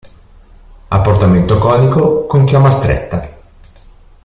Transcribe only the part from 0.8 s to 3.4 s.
Ha portamento conico con chioma stretta.